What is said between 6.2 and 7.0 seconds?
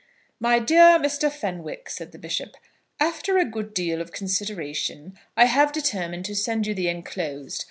to send you the